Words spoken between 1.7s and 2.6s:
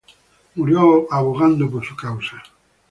su causa.